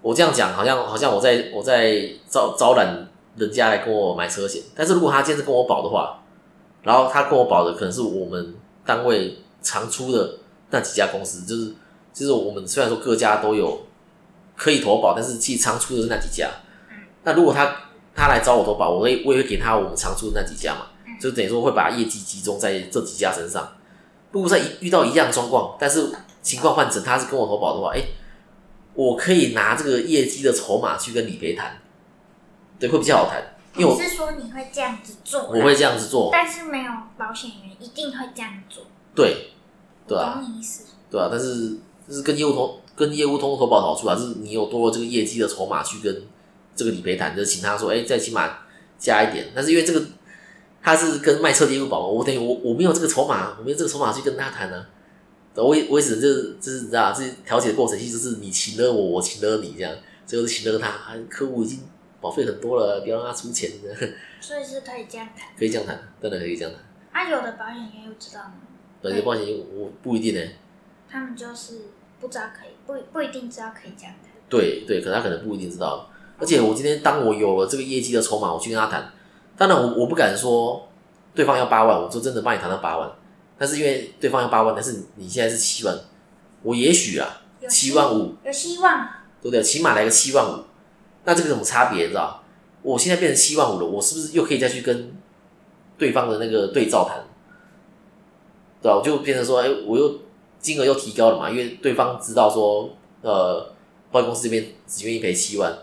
[0.00, 6.22] 我这样讲，好像好像我在我在招招揽人家来跟我买车险，但是如果他今天是跟我保的话，
[6.82, 8.54] 然后他跟我保的可能是我们
[8.84, 10.38] 单位常出的
[10.70, 11.74] 那几家公司，就是
[12.12, 13.86] 就是我们虽然说各家都有
[14.56, 16.48] 可以投保，但是其实常出的是那几家。
[17.24, 17.76] 那如果他
[18.14, 20.86] 他来找我投保，我会我也会给他我们常出的那几家嘛，
[21.22, 23.72] 就等于说会把业绩集中在这几家身上。
[24.32, 28.02] 如果在遇到一样的状况，但是情况换成他是跟我投保的话，哎、
[28.94, 31.80] 我可以拿这个业绩的筹码去跟理赔谈，
[32.80, 33.40] 对，会比较好谈，
[33.76, 35.42] 因为我是说你会这样子做？
[35.42, 38.84] 我会这样子做，但是没有保险员一定会这样做。
[39.14, 39.52] 对，
[40.08, 40.84] 对啊，懂你意思。
[41.10, 41.76] 对啊，但是
[42.08, 46.22] 就是跟业务通跟业务通投保的好处啊，是你有多了这个业绩的筹码去跟
[46.74, 48.50] 这个理赔谈，就是请他说，哎、再起码
[48.98, 49.52] 加一点。
[49.54, 50.02] 但是因为这个
[50.82, 54.86] 他是跟卖车的业务保嘛，我等于我我没有这个筹码，我没有这个筹码去跟他谈呢、啊。
[55.62, 59.94] 我也我也只能就是就是你知道，这调解的过程其实就是你请了我，我请了你这样，
[60.26, 61.80] 最后是请了他，啊客户已经
[62.20, 63.70] 保费很多了，不要让他出钱，
[64.40, 65.48] 所以是可以这样谈。
[65.58, 66.82] 可以这样谈，真的可以这样谈。
[67.22, 68.54] 啊，有的保险员又知道吗？
[69.02, 70.40] 有的，保险我不一定呢、
[71.08, 71.82] 他们就是
[72.18, 74.32] 不知道可以，不不一定知道可以这样谈。
[74.48, 76.08] 对对，可能他可能不一定知道。
[76.38, 79.12] 而且我今天当我有了这个业绩的筹码，我去跟他谈，
[79.56, 80.88] 当然我我不敢说
[81.34, 83.10] 对方要八万，我就真的帮你谈到八万。
[83.58, 85.96] 但是因为对方要八万，但是你现在是七万，
[86.62, 89.08] 我也许啊有七万五，有希望。
[89.42, 89.60] 对不对？
[89.60, 90.62] 起码来个七万五，
[91.24, 92.04] 那这个有什么差别？
[92.04, 92.44] 你知道？
[92.80, 95.12] 我现在变成七万五了，我是不是又可以再去跟
[95.98, 97.24] 对方的那个对照谈？
[98.80, 100.16] 对吧、我就变成说，哎、我又
[100.60, 102.88] 金额又提高了嘛，因为对方知道说，
[103.22, 103.72] 呃，
[104.12, 105.76] 保险公司这边只愿意赔七万，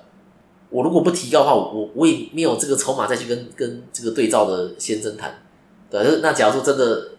[0.70, 5.42] 我如果不提高的话，我我也没有这个筹码再去跟跟这个对照的先生谈。
[5.90, 7.10] 对，那那假如说真的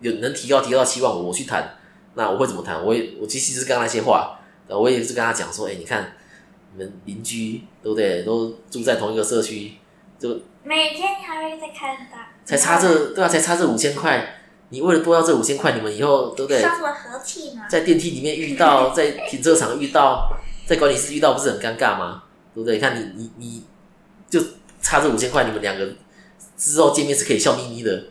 [0.00, 1.76] 有能提高提高到七万五，我去谈，
[2.14, 2.84] 那我会怎么谈？
[2.84, 6.12] 我也我其实是刚刚那些话，呃我也是跟他讲说，哎、你看
[6.74, 8.22] 你们邻居对不对？
[8.24, 9.72] 都住在同一个社区，
[10.18, 14.34] 就每天还会再看到，才差这对啊，才差这五千块。
[14.70, 16.60] 你为了多要这五千块，你们以后对不对？
[16.60, 17.66] 伤了和气嘛。
[17.70, 20.30] 在电梯里面遇到，在停车场遇到，
[20.66, 22.24] 在管理室遇到，不是很尴尬吗？
[22.58, 22.74] 对不对？
[22.74, 23.62] 你看你你你
[24.28, 24.40] 就
[24.82, 25.88] 差这五千块，你们两个
[26.56, 28.02] 之后见面是可以笑眯眯的。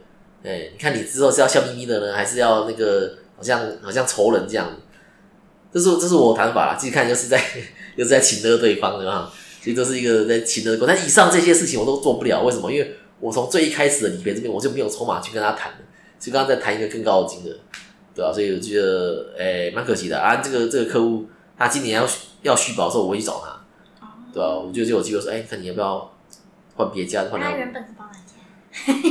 [0.43, 4.69] 哎，你看你之后是要笑眯眯的呢，还是要那个好像好像仇人这样？
[5.73, 7.37] 这是这是我谈法啦，自己看就是在
[7.97, 9.31] 又是在请勒对方，对吧？
[9.61, 12.71] 其实这是一个在请勒过，但以上这些事情我都做不了，为什么？
[12.71, 15.77] 因为我从最一开始的理赔这边我就没有筹码去跟他谈了，
[16.17, 17.55] 就刚刚在谈一个更高的金额，
[18.15, 20.37] 对吧、所以我觉得诶蛮可惜的啊。
[20.37, 21.25] 这个这个客户
[21.57, 22.07] 他今年要
[22.43, 23.56] 要续保的时候，我会去找他，
[24.33, 26.11] 对啊、我就就有机会说，哎、看你要不要
[26.75, 29.03] 换别家，换到他原本是包哪家？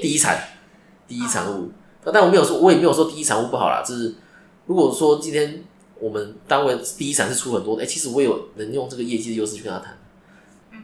[0.00, 0.38] 第一产
[1.08, 1.70] 第一产物，
[2.04, 4.14] 但我没有说，我也没有说第一产物不好啦，就是
[4.66, 5.64] 如果说今天
[5.98, 9.98] 我们单位第一产是出很多的，哎、其实我有能用这个业绩的优势去跟他谈，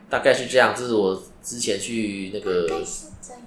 [0.09, 3.43] 大概是这样，这是我之前去那个概是这样。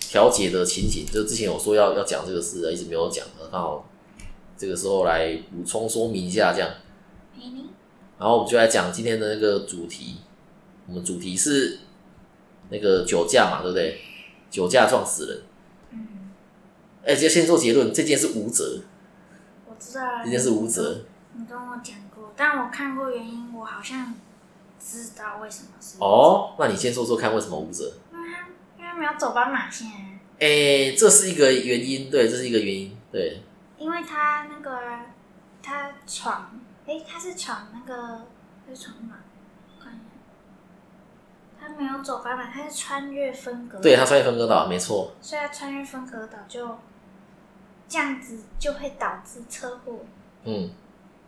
[0.00, 3.88] 调解的情景，就之前有说要要讲这个事，一直没有讲，刚好
[4.58, 6.68] 这个时候来补充说明一下这样。
[8.22, 10.18] 然后我们就来讲今天的那个主题，
[10.86, 11.80] 我们主题是
[12.70, 14.00] 那个酒驾嘛，对不对？
[14.48, 15.42] 酒驾撞死人。
[15.90, 16.30] 嗯，
[17.04, 18.80] 哎、直接先做结论，这件是无责，
[19.66, 20.22] 我知道啊。
[20.24, 21.00] 这件是无责。
[21.34, 24.14] 你跟我讲过，但我看过原因，我好像
[24.78, 25.96] 知道为什么是。
[25.98, 27.92] 哦，那你先说说看为什么无责？
[28.12, 28.46] 因为他
[28.78, 29.88] 因为没有走斑马线，
[30.38, 33.42] 哎、这是一个原因，对，这是一个原因，对，
[33.78, 34.78] 因为他那个
[35.60, 37.94] 他闯，诶，他是闯那个
[38.66, 39.14] 他是闯哪？
[39.78, 40.02] 我看一下，
[41.60, 46.78] 他没有走斑马，他是穿越分隔岛，对他穿越分隔岛，没错，所以他穿越分隔岛就
[47.88, 50.00] 这样子就会导致车祸，
[50.44, 50.70] 嗯，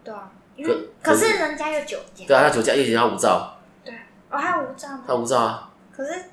[0.02, 3.94] 对啊，因为可可是是人家有酒驾，对啊，他酒驾，而且他无照，对，
[4.30, 5.04] 哦，他无照吗？
[5.06, 6.24] 他无照啊，可是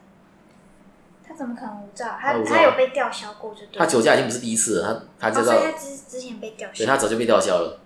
[1.28, 2.18] 他怎么可能无照？
[2.20, 3.80] 他他他有被吊销过，就对了。
[3.80, 6.78] 他酒驾已经不是第一次了，他他哦，知道所以，他之之前被吊销。
[6.78, 7.81] 对他早就被吊销了。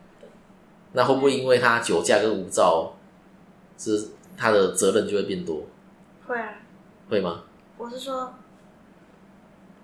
[0.96, 2.94] 那会不会因为他酒驾跟无照，
[3.78, 5.64] 是他的责任就会变多？
[6.26, 6.54] 会啊，
[7.10, 7.44] 会吗？
[7.78, 8.34] 我是说，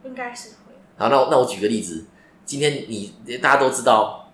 [0.05, 0.73] 应该是会。
[0.97, 2.05] 好，那我那我举个例子，
[2.45, 4.31] 今天你大家都知道，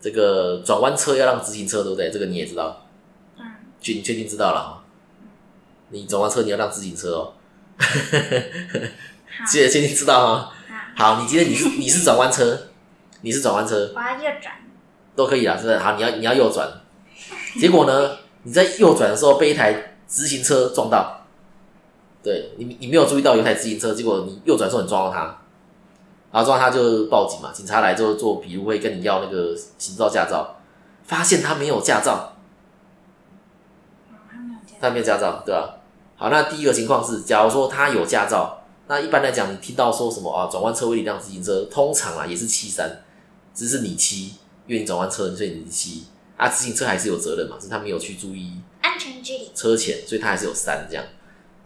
[0.00, 2.10] 这个转弯车要让直行车，对不对？
[2.10, 2.86] 这个你也知道，
[3.36, 3.44] 嗯，
[3.80, 4.84] 确你确定知道了哈？
[5.88, 7.34] 你转弯车你要让自行车哦，
[7.76, 10.52] 好， 确确定知道哈？
[10.96, 12.68] 好，好，你今天你是你是转弯车，
[13.22, 14.54] 你是转弯车我要右转。
[15.14, 15.78] 都可以啦，是不是？
[15.78, 16.68] 好，你要你要右转，
[17.58, 21.26] 结果呢，你在右转的时候被一台直行车撞到，
[22.22, 25.20] 对你你没有注意到有台自行车，结果你右转的时候你撞到它，
[26.32, 30.56] 然后撞到它就报警嘛，警察来之后做笔录会跟你要那个行照驾照，
[31.04, 32.32] 发现他没有驾照，
[34.80, 35.76] 他没有驾照，对吧？
[36.16, 43.02] 好，那第一个情况是，假如说他有驾照，那一般来讲，你听到说什么啊，转弯车位一辆自行车，通常啊也是七三，
[43.54, 44.34] 只是你七，
[44.70, 46.06] 因为你转弯车，所以你是七
[46.36, 49.50] 啊，自行车还是有责任嘛，是他没有去注意安全距离。
[49.52, 51.04] 车前，所以他还是有三这样，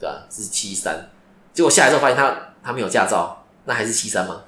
[0.01, 1.11] 对吧、是七三，
[1.53, 4.45] 结果下来之后发现他他没有驾照，那还是七三吗？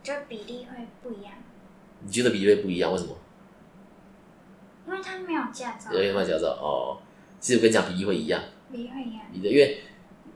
[0.00, 1.32] 就比例会不一样，
[2.04, 2.92] 你觉得比例会不一样？
[2.92, 3.16] 为什么？
[4.86, 6.50] 因为他没有驾照，有没有驾照？
[6.50, 7.02] 哦，
[7.40, 9.24] 其实我跟你讲，比例会一样，比例会一样。
[9.34, 9.80] 因为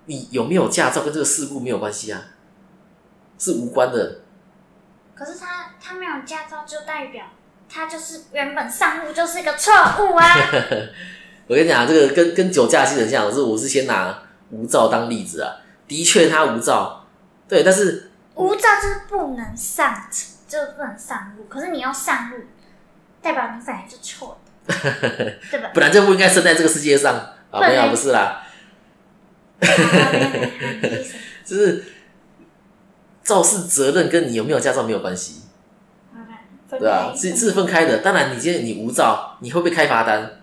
[0.06, 2.20] 你有没有驾照跟这个事故没有关系啊，
[3.38, 4.22] 是无关的。
[5.14, 7.24] 可是他他没有驾照，就代表
[7.68, 10.26] 他就是原本上路就是一个错误啊。
[11.46, 15.56] 我跟你讲，这个跟跟酒驾其实很像，是我是先拿无照当例子啊。
[15.86, 17.06] 的确，他无照，
[17.46, 20.08] 对，但是无照就是不能上，
[20.48, 21.44] 就是不能上路。
[21.44, 22.38] 可是你要上路，
[23.20, 24.74] 代表你本来就错的，
[25.50, 25.70] 对吧？
[25.76, 27.14] 本来就不应该生在这个世界上
[27.52, 28.42] 啊，没有，不是啦，
[31.44, 31.84] 就是
[33.24, 35.40] 肇事责任跟你有没有驾照没有关系，
[36.68, 37.98] 对啊，是是分开的。
[37.98, 40.42] 当然，你今天你无照，你会被开罚单，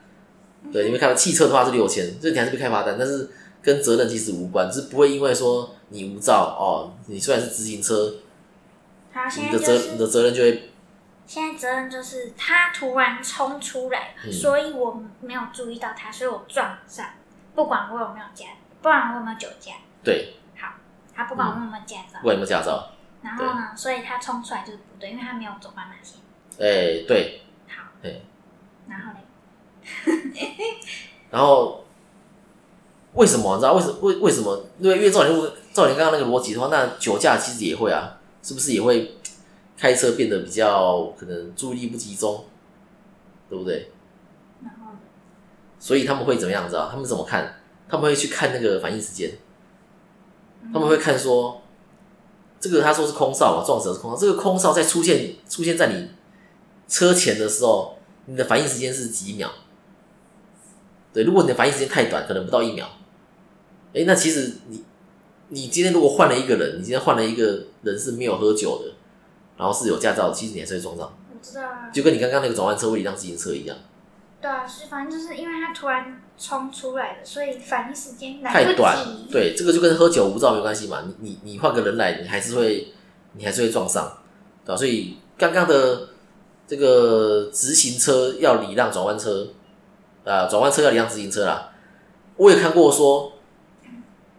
[0.74, 3.30] 对，你会看到汽车的话是六千，这你还是被开罚单，但是
[3.62, 8.16] 跟责任其实无关，就是不会因为说你无照哦，你虽然是自行车，
[9.14, 10.72] 好，现你在就的责你的责任就会
[11.28, 14.32] 现在责任就是他突然冲出来，嗯。
[14.32, 17.06] 所以我没有注意到他，所以我撞上，
[17.54, 18.46] 不管我有没有驾，
[18.82, 20.34] 不管我有没有酒驾，对，
[21.22, 22.90] 他不管我有没有驾照不，管有没有驾照，
[23.22, 26.18] 然后呢，所以他冲出来就是不对，因为他没有走斑马线。
[26.58, 28.26] 哎、对，好，对，
[28.88, 30.50] 然后嘞，
[31.30, 31.84] 然后
[33.14, 34.66] 为什么你知道为什么为为什么？
[34.80, 39.16] 因为因为照你照你刚刚那个逻辑的话，那酒驾其实也会啊，是不是也会
[39.78, 42.46] 开车变得比较可能注意力不集中，
[43.48, 43.92] 对不对？
[44.64, 44.98] 然后嘞？
[45.78, 46.68] 所以他们会怎么样？
[46.68, 46.90] 知道？
[46.90, 47.62] 他们怎么看？
[47.88, 49.30] 他们会去看那个反应时间，
[50.74, 51.62] 他们会看说，
[52.60, 56.10] 这个他说是空少嘛，撞死的是空哨，这个空少在出现出现在你
[56.88, 59.50] 车前的时候，你的反应时间是几秒？
[61.14, 62.88] 对，如果你的反应时间太短，可能不到一秒，
[63.94, 64.84] 哎，那其实你
[65.50, 68.94] 你今天如果换了一个人，你今天换了一个人是没有喝酒的，
[69.58, 71.12] 然后是有驾照的，其实你还是会撞上。
[71.30, 71.90] 我知道啊。
[71.92, 73.76] 就跟你刚刚那个转弯车位一辆自行车一样，
[74.42, 78.98] 对啊，是反正就是因为他突然冲出来的，所以反应时间来不太短。。
[79.32, 82.92] 对，这个就跟喝酒无照没关系嘛，你你你换个人来，你还是会
[83.34, 84.18] 你还是会撞上，
[84.66, 86.10] 对吧、所以刚刚的
[86.68, 89.48] 这个直行车要礼让转弯车，
[90.26, 91.70] 啊、转弯车要礼让直行车啦。
[92.38, 93.34] 我也看过说，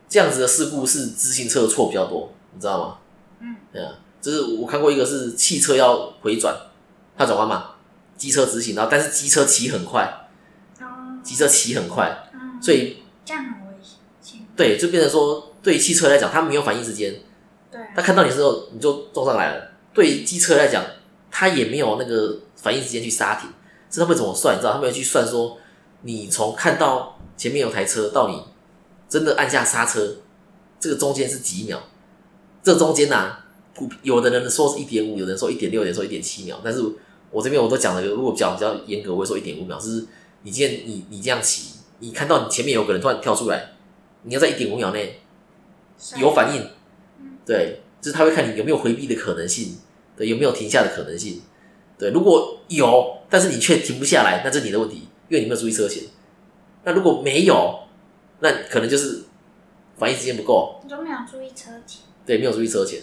[0.08, 2.98] 这样子的事故是直行车的错比较多，你知道吗？
[3.38, 6.52] 嗯，对啊，就是我看过一个是汽车要回转，
[7.16, 7.71] 它转弯嘛，
[8.22, 10.28] 机车直行，然后但是机车骑很快，
[10.78, 13.74] 哦，机车骑很快，嗯，所以这样很危
[14.22, 14.38] 险。
[14.54, 17.12] 对，就变成说对汽车来讲，它没有反应时间，
[17.68, 19.72] 对，他看到你之后你就撞上来了。
[19.92, 20.85] 对于机车来讲，
[21.32, 23.50] 他也没有那个反应时间去刹停，
[23.90, 24.54] 是他们怎么算？
[24.54, 25.58] 你知道，他们要去算说，
[26.02, 28.40] 你从看到前面有台车到你
[29.08, 30.18] 真的按下刹车，
[30.78, 31.80] 这个中间是几秒？
[32.62, 33.37] 这中间呐、
[33.74, 36.61] 普有的人说是一点五，有的人说一点六，有的人说一点七秒。
[36.62, 36.80] 但是
[37.33, 39.79] 我这边我都讲了，如果讲比较严格，我会说一点五秒。
[39.79, 40.07] 就是
[40.42, 43.73] 你今天你你这样骑，你看到你前面有个人突然跳出来，
[44.23, 45.21] 你要在一点五秒内
[46.18, 46.64] 有反应，
[47.47, 49.79] 对，就是他会看你有没有回避的可能性，
[50.16, 51.40] 对，有没有停下的可能性，
[51.99, 56.05] 对，如果有，但是你却停不下来，那这是你的问题，因为你没有注意车前。
[56.85, 57.79] 那如果没有，
[58.40, 59.23] 那可能就是
[59.97, 62.01] 反应时间不够，你都没有注意车前。
[62.27, 63.01] 对，没有注意车前，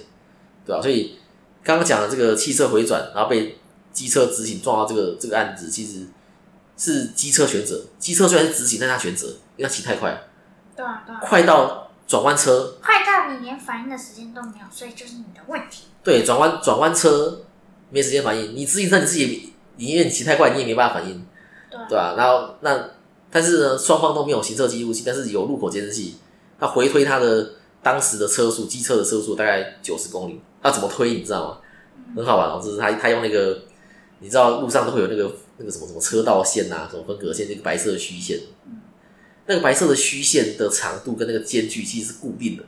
[0.66, 1.18] 对吧、所以
[1.64, 3.58] 刚刚讲的这个汽车回转，然后被
[3.92, 6.08] 机车直行撞到这个这个案子，其实
[6.78, 7.82] 是机车全责。
[7.98, 10.22] 机车虽然是直行，但他全责，因为他骑太快，
[10.76, 11.20] 对啊，对啊。
[11.22, 15.86] 快到转弯车快到你连反应的时间都没有，所以就是你的问题。
[16.04, 17.42] 对，转弯转弯车
[17.90, 21.26] 没时间反应，你自行车你自己也，你因为你骑太快，你也没办法反应，
[21.70, 22.90] 对啊对吧、然后那
[23.32, 26.16] 但是呢，双方都没有行车记录器，但是有路口监视器，
[26.60, 27.52] 他回推他的
[27.84, 31.58] 当时的车速，机车的车速大概九十公里，他怎么推你知道吗？
[32.16, 33.60] 很好玩哦，就是他他用那个，
[34.20, 38.40] 你知道路上都会有那个那个什么什么车道线啊，什么分隔线，那个白色的虚线，
[39.46, 42.64] 那个白色的虚线的长度跟那个间距其实是固定的，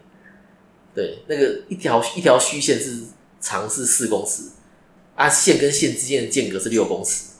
[0.95, 3.03] 对，那个一条一条虚线是
[3.39, 4.51] 长是四公尺，
[5.15, 7.33] 啊，线跟线之间的间隔是六公尺，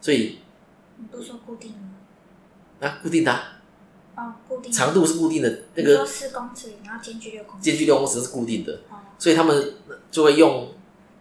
[0.00, 0.38] 所以
[0.96, 2.88] 你不说固定的吗？
[2.88, 3.58] 啊固定的啊、
[4.16, 4.70] 哦，固定。
[4.72, 7.62] 长度是固定的，那个四公尺，然后间距六公尺。
[7.62, 9.74] 间距六公尺是固定的，哦，所以他们
[10.10, 10.72] 就会用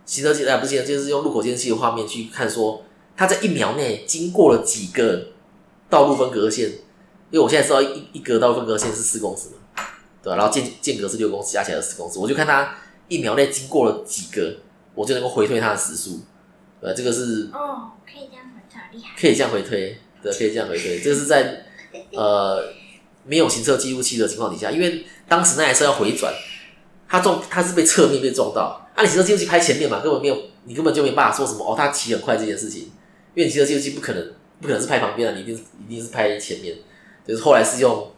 [0.09, 2.83] 行车记啊不是行车就是用路口监视器的画面去看说，
[3.15, 5.27] 他在一秒内经过了几个
[5.87, 6.67] 道路分隔线，
[7.29, 9.83] 因为我现在知道一一格道路分隔线是四公尺嘛，
[10.23, 12.75] 对吧、然后间间隔是六公尺，加起来是四公尺，我就看他
[13.07, 14.57] 一秒内经过了几个，
[14.95, 16.21] 我就能够回推他的时速，
[16.81, 19.15] 对吧，这个是哦，可以这样回退，厉害。
[19.15, 20.99] 可以这样回推，对，可以这样回推。
[20.99, 21.65] 这个是在
[22.13, 22.63] 呃
[23.25, 26.33] 没有行车记录器的情况底下，因为当时那台车要回转，
[27.07, 32.81] 它撞它是被侧面被撞到，啊，你行车记录器拍前面嘛，根本没有，你根本就没办法说什么哦，他骑很快这件事情，
[33.33, 36.75] 因为你行车记录器不可能不可能是拍旁边的，你一定是一定是拍前面，
[37.25, 38.11] 就是后来是用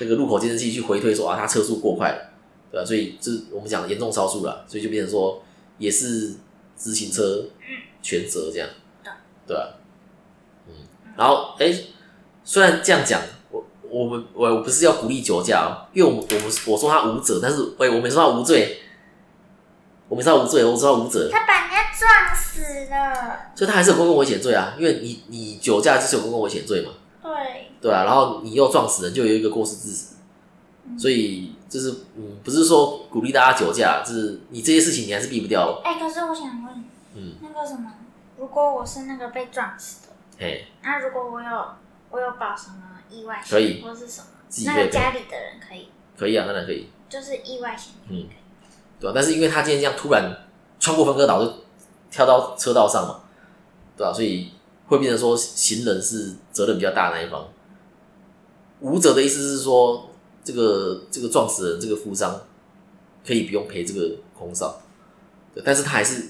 [0.00, 2.18] 那个路口监视器去回推说啊，他车速过快了，
[2.72, 5.40] 对吧、所以这是我们讲的严重超速了，所以就变成说
[5.78, 6.34] 也是
[6.74, 7.44] 自行车
[8.02, 8.68] 全责这样，
[9.46, 9.76] 对吧、
[10.66, 10.74] 嗯，
[11.16, 11.72] 然后哎、
[12.42, 18.78] 虽然这样讲，我我们我我不是要鼓励酒驾哦，因为我们我们我说他无责，但是哎、我没说他无罪，
[20.12, 23.50] 我没知道无罪，我知道无责，他把人家撞死了。
[23.54, 30.16] 所以他还是有公共危险罪啊，因为你你酒驾就是有公共危险罪嘛，对，对啊，然后你又撞死人，就有一个过失致死，
[30.98, 37.90] 所以就是嗯，不是说鼓励大家酒驾，就是你这些事情你还是避不掉，哎、可是我想问，嗯，那个什么，
[38.36, 41.64] 如果我是那个被撞死的，哎，那如果我有
[42.10, 43.80] 我有保什么意外险，可以。
[43.80, 44.76] 或是什么，自己可以。
[44.76, 48.26] 那个家里的人可以，可以啊，当然可以，就是意外险，嗯，
[49.02, 50.32] 对吧、但是因为他今天这样突然
[50.78, 51.52] 穿过分割岛就
[52.08, 53.20] 跳到车道上嘛，
[53.96, 54.52] 对吧、所以
[54.86, 57.48] 会变成说行人是责任比较大的那一方。
[58.78, 60.08] 无责的意思是说，
[60.44, 62.40] 这个这个撞死人这个负伤
[63.26, 64.80] 可以不用赔这个空少，
[65.64, 66.28] 但是他还是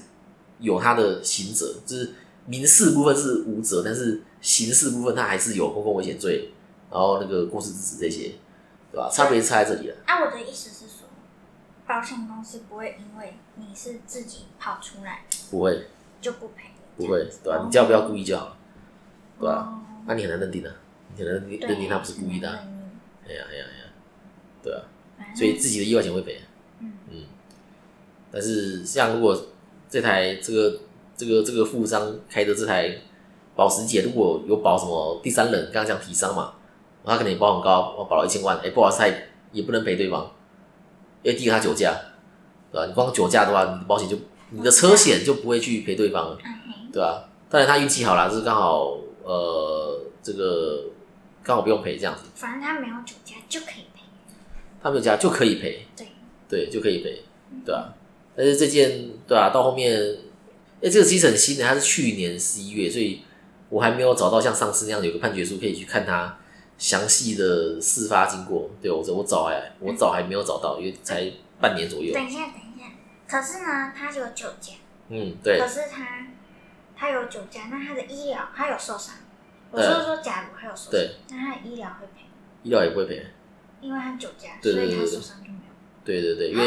[0.57, 2.15] 有他的刑责，就是
[2.47, 6.49] 民事部分是无责，但是刑事部分他还是有公共危险罪，
[6.89, 8.31] 然后那个过失致死这些，
[8.91, 9.07] 对吧？
[9.13, 9.95] 差别是差在这里了。
[10.07, 11.02] 啊，我的意思是说，
[11.93, 15.85] 保险公司不会因为你是自己跑出来不会，
[16.19, 17.61] 就不赔，不会，对吧、哦。
[17.63, 18.57] 你只要不要故意就好，
[19.39, 20.01] 对吧、哦。
[20.07, 20.73] 那、你很难认定的、
[21.15, 23.85] 你很难认定认定他不是故意的、哎呀哎呀哎呀，
[24.63, 24.81] 对啊，
[25.35, 26.41] 所以自己的意外险会赔，
[26.79, 26.93] 嗯。
[27.11, 27.25] 嗯，
[28.31, 29.39] 但是像如果
[29.87, 30.79] 这台这个
[31.15, 32.91] 这个这个富商开的这台
[33.55, 36.55] 保时捷，如果有保什么第三人，刚刚讲提商嘛，
[37.05, 40.31] 他可能也保很高，我保了一千万，哎、不好意思，他也也不能赔对方，
[41.23, 41.93] 因为第一个他酒驾，
[42.71, 44.17] 对吧、你光酒驾的话，你的保险就
[44.51, 46.37] 你的车险就不会去赔对方
[46.91, 50.83] 对吧、当然他运气好啦，就是刚好呃这个
[51.41, 54.01] 刚好不用赔这样子，反正他没有酒驾就可以赔。
[54.81, 56.07] 他没有驾就可以赔，对，
[56.49, 57.23] 对，就可以赔，
[57.65, 57.93] 对啊。
[58.35, 59.97] 但是这件对啊，到后面，
[60.81, 63.21] 哎、这个其实很新的，它是去年十一月，所以
[63.69, 66.37] 我还没有找到像上次那样有个判决书可以去看它
[66.83, 68.69] 详细的事发经过。
[68.81, 71.31] 对我我找还我找还没有找到，因为才
[71.61, 72.13] 半年左右。
[72.13, 72.85] 等一下，等一下。
[73.25, 74.73] 可是呢，他有酒驾，
[75.07, 76.27] 嗯，对可是他
[76.93, 79.15] 他有酒驾，那他的医疗他有受伤。
[79.71, 82.27] 我是说说，假如他有受伤，那他的医疗会赔，
[82.63, 83.25] 医疗也不会赔。
[83.79, 85.71] 因为他酒驾，所以他受伤就没有。
[86.03, 86.65] 对对对，因为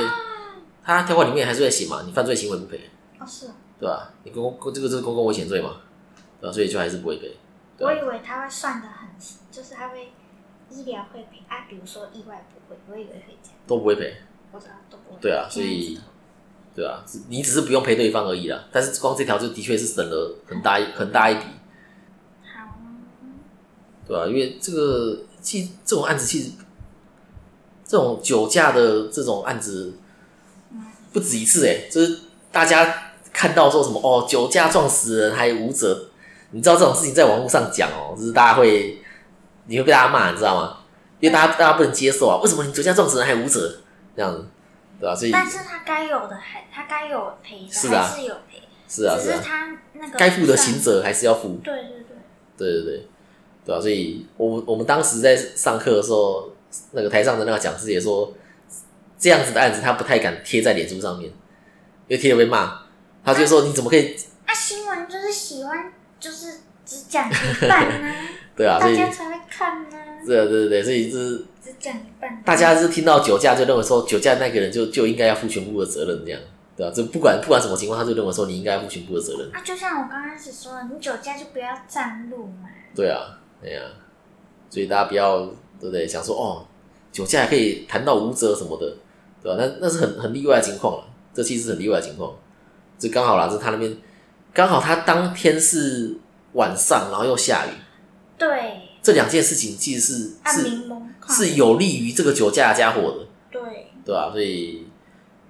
[0.82, 2.88] 他条款里面还是会写嘛，你犯罪行为不赔，
[3.20, 4.14] 哦，是哦，对吧？
[4.24, 5.82] 你公公这个是公共危险罪嘛，
[6.40, 6.52] 对吧？
[6.54, 7.36] 所以就还是不会赔。
[7.78, 8.88] 我以为他会算的
[9.50, 10.12] 就是他会
[10.70, 14.14] 医疗会赔啊，比如说意外不会，我以为会这样，都不会赔，
[14.52, 15.20] 我知道都不会。
[15.20, 15.98] 对啊所以
[16.74, 18.64] 对啊，你只是不用赔对方而已啦。
[18.70, 21.44] 但是光这条就的确是省了很大一很大一笔，
[22.42, 22.78] 好，
[24.06, 26.50] 对啊、因为这个其实这种案子其实
[27.84, 29.94] 这种酒驾的这种案子
[30.72, 32.20] 嗯，不止一次哎、就是
[32.52, 36.10] 大家看到说什么哦酒驾撞死人还无责，
[36.50, 38.95] 你知道这种事情在网络上讲哦，就是大家会
[39.66, 40.78] 你会被大家骂，你知道吗？
[41.20, 43.78] 因为大家大家不能接受啊，为什么你酒驾撞死人还无责
[44.14, 44.44] 这样子，
[45.00, 52.06] 对吧、所以但是他该有的还他该有赔的是啊还是有赔，是啊是啊，他那个该负的刑责还是要负，对对对，
[52.58, 53.08] 对对对，
[53.64, 56.52] 对啊，所以我我们当时在上课的时候，
[56.92, 58.32] 那个台上的那个讲师也说，
[59.18, 61.30] 这样子的案子他不太敢贴在脸书上面，
[62.08, 62.82] 因为贴了被骂。
[63.24, 64.14] 他就说你怎么可以？
[64.44, 68.14] 啊，新闻就是喜欢就是只讲一半呢、
[68.56, 69.96] 对啊，所以大家才会看呢、
[70.26, 76.40] 对啊对对对，所以就是只讲一半，大家是听到酒驾就认为说酒驾那个人就就应该要负全部的责任，这样
[76.76, 79.50] 对啊，就不管不管什么情况，他就认为说你应该要负全部的责任。
[79.54, 82.68] 啊，就像我刚开始说的，你酒驾就不要占路嘛。
[82.94, 83.84] 对啊，对啊、
[84.70, 85.40] 所以大家不要
[85.80, 86.08] 对不对？
[86.08, 86.66] 想说哦，
[87.12, 88.96] 酒驾还可以谈到无责什么的，
[89.42, 91.04] 对吧、那那是很很例外的情况了，
[91.34, 92.32] 这其实是很例外的情况。
[92.98, 93.94] 就刚好啦，就他那边
[94.54, 96.16] 刚好他当天是
[96.54, 97.70] 晚上，然后又下雨，
[98.38, 100.82] 对，这两件事情其实是是
[101.28, 104.86] 是有利于这个酒驾的家伙的，对，对吧、所以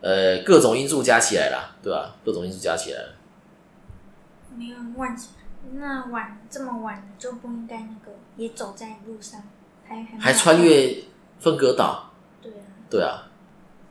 [0.00, 3.00] 呃，各种因素加起来啦，对吧、各种因素加起来，
[4.56, 5.16] 没有晚，
[5.74, 9.42] 那晚这么晚了就不应该那个也走在路上，
[9.84, 10.96] 还还还穿，越
[11.40, 13.28] 分隔岛，对啊，对啊，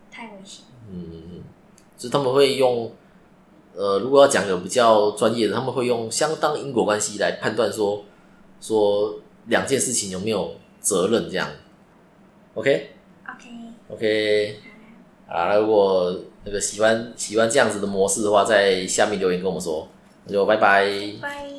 [0.09, 0.63] 太危险。
[0.89, 1.43] 嗯，
[1.97, 2.91] 就是他们会用，
[3.75, 8.05] 呃，如果要讲有比较专业的，他们会用相当因果关系来判断说，
[8.61, 11.49] 说两件事情有没有责任这样。
[12.53, 12.91] OK
[13.27, 14.59] OK，OK，
[15.27, 19.87] 啊，那如果那个喜欢喜欢这样子的模式的话，在下面留言跟我们说，
[20.25, 20.89] 那就拜拜。
[21.21, 21.54] 拜。